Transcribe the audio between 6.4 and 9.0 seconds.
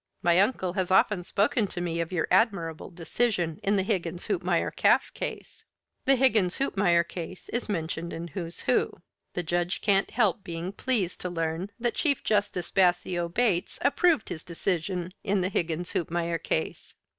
Hoopmeyer case is mentioned in "Who's Who."